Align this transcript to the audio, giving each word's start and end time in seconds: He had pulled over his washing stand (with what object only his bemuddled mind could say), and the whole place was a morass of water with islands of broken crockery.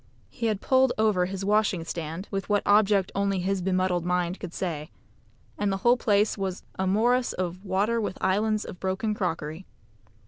He 0.31 0.47
had 0.47 0.61
pulled 0.61 0.93
over 0.97 1.25
his 1.25 1.45
washing 1.45 1.85
stand 1.85 2.27
(with 2.31 2.49
what 2.49 2.63
object 2.65 3.11
only 3.13 3.37
his 3.37 3.61
bemuddled 3.61 4.03
mind 4.03 4.39
could 4.39 4.51
say), 4.51 4.89
and 5.59 5.71
the 5.71 5.77
whole 5.85 5.95
place 5.95 6.39
was 6.39 6.63
a 6.79 6.87
morass 6.87 7.33
of 7.33 7.63
water 7.63 8.01
with 8.01 8.17
islands 8.19 8.65
of 8.65 8.79
broken 8.79 9.13
crockery. 9.13 9.67